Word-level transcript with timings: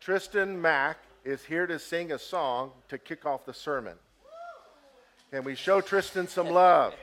Trystan 0.00 0.56
Mac 0.56 0.98
is 1.24 1.44
here 1.44 1.66
to 1.66 1.78
sing 1.78 2.12
a 2.12 2.18
song 2.18 2.70
to 2.88 2.98
kick 2.98 3.26
off 3.26 3.44
the 3.44 3.52
sermon. 3.52 3.96
Can 5.30 5.44
we 5.44 5.54
show 5.54 5.80
Trystan 5.80 6.28
some 6.28 6.48
love? 6.48 6.94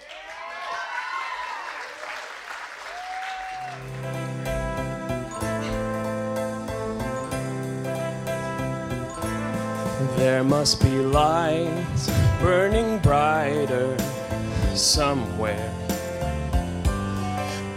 There 10.17 10.43
must 10.43 10.81
be 10.81 10.97
lights 10.99 12.09
burning 12.41 12.99
brighter 12.99 13.95
somewhere. 14.73 15.71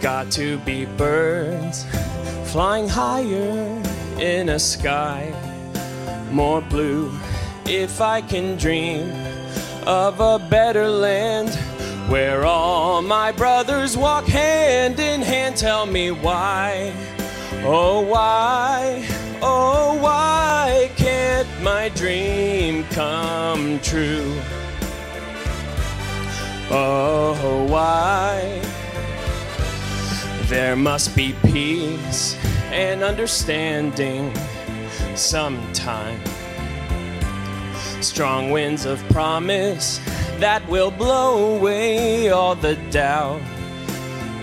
Got 0.01 0.31
to 0.33 0.59
be 0.59 0.87
birds 0.87 1.85
flying 2.51 2.89
higher 2.89 3.78
in 4.21 4.49
a 4.49 4.59
sky 4.59 5.33
more 6.31 6.61
blue. 6.61 7.13
If 7.67 8.01
I 8.01 8.21
can 8.21 8.57
dream 8.57 9.13
of 9.87 10.21
a 10.21 10.39
better 10.39 10.89
land 10.89 11.55
where 12.11 12.45
all 12.45 13.01
my 13.03 13.33
brothers 13.33 13.97
walk 13.97 14.25
hand 14.25 14.99
in 14.99 15.23
hand, 15.23 15.57
tell 15.57 15.87
me 15.87 16.11
why, 16.11 16.93
oh, 17.65 18.01
why, 18.01 19.07
oh, 19.41 19.99
why 20.01 20.91
can't 20.97 21.49
my 21.63 21.89
dream 21.91 22.85
come 22.91 23.79
true? 23.81 24.35
Oh, 26.71 27.67
why? 27.69 28.61
There 30.49 30.77
must 30.77 31.15
be 31.15 31.35
peace 31.45 32.37
and 32.71 33.03
understanding 33.03 34.35
sometime. 35.15 36.21
Strong 38.01 38.51
winds 38.51 38.85
of 38.85 39.03
promise 39.09 39.99
that 40.39 40.67
will 40.69 40.91
blow 40.91 41.57
away 41.57 42.31
all 42.31 42.55
the 42.55 42.77
doubt 42.91 43.41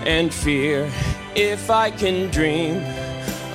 and 0.06 0.32
fear. 0.32 0.90
If 1.34 1.70
I 1.70 1.90
can 1.90 2.30
dream 2.30 2.82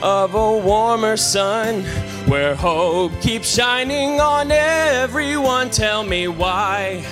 of 0.01 0.33
a 0.35 0.57
warmer 0.57 1.17
sun 1.17 1.83
where 2.27 2.55
hope 2.55 3.11
keeps 3.21 3.53
shining 3.53 4.19
on 4.19 4.51
everyone, 4.51 5.69
tell 5.69 6.03
me 6.03 6.27
why. 6.27 7.03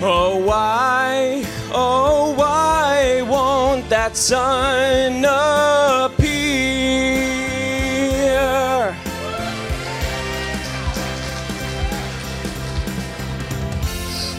Oh, 0.00 0.36
why, 0.36 1.44
oh, 1.72 2.32
why 2.36 3.22
won't 3.22 3.88
that 3.88 4.16
sun 4.16 5.24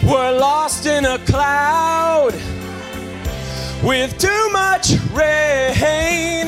We're 0.10 0.40
lost 0.40 0.88
in 0.88 1.06
a 1.06 1.20
cloud 1.20 2.34
with 3.84 4.18
too 4.18 4.50
much 4.50 4.94
rain. 5.12 6.48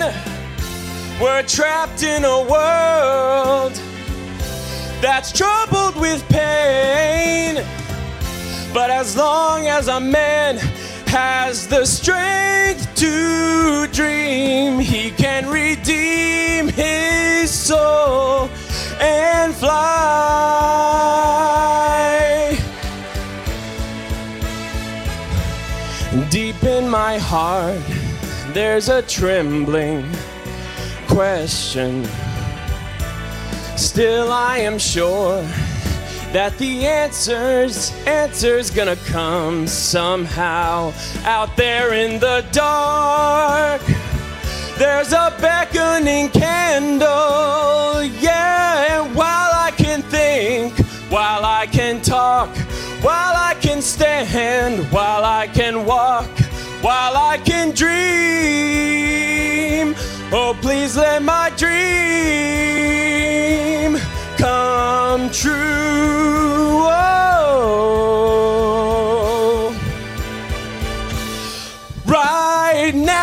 We're 1.21 1.43
trapped 1.43 2.01
in 2.01 2.25
a 2.25 2.41
world 2.41 3.73
that's 4.99 5.31
troubled 5.31 5.95
with 6.01 6.27
pain. 6.29 7.63
But 8.73 8.89
as 8.89 9.15
long 9.15 9.67
as 9.67 9.89
a 9.89 9.99
man 9.99 10.57
has 11.05 11.67
the 11.67 11.85
strength 11.85 12.95
to 12.95 13.85
dream, 13.91 14.79
he 14.79 15.11
can 15.11 15.41
my 26.91 27.18
heart, 27.18 27.79
there's 28.53 28.90
a 28.90 29.02
trembling 29.03 30.06
question. 31.07 32.03
Still, 33.78 34.29
I 34.29 34.57
am 34.57 34.78
sure 34.78 35.41
that 36.34 36.57
the 36.57 36.85
answers, 36.85 37.94
answers 38.06 38.69
gonna 38.69 38.97
come 39.07 39.68
somehow 39.68 40.91
out 41.24 41.56
there 41.56 41.94
in 41.94 42.19
the 42.19 42.46
dark. 42.51 43.81
There's 44.78 45.13
a 45.13 45.34
beckoning 45.40 46.28
candle, 46.30 48.03
yeah, 48.19 49.00
and 49.00 49.16
while 49.16 49.51
I 49.53 49.72
can 49.78 50.01
think, 50.01 50.78
while 51.09 51.46
I 51.46 51.68
can 51.68 52.01
talk, 52.01 52.50
while 53.01 53.34
I 53.38 53.56
can 53.62 53.81
stand, 53.81 54.91
while 54.91 55.24
I 55.24 55.47
can 55.47 55.85
walk, 55.85 56.30
while 56.81 57.16
I 57.16 57.38
can 57.38 57.72
dream. 57.72 57.92
Oh, 60.34 60.58
please 60.62 60.97
let 60.97 61.22
my 61.22 61.52
dream 61.58 61.72
come 64.38 65.30
true. 65.30 66.81
Oh, 68.44 69.74
right 72.06 72.94
now. 72.96 73.22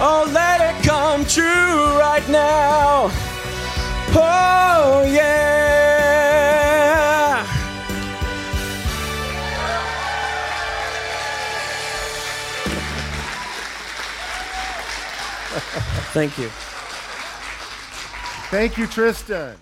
Oh, 0.00 0.30
let 0.32 0.60
it 0.60 0.76
come 0.86 1.24
true 1.24 1.98
right 1.98 2.28
now. 2.28 3.10
Oh, 4.14 4.47
Thank 16.12 16.38
you. 16.38 16.48
Thank 18.50 18.78
you, 18.78 18.86
Trystan. 18.86 19.56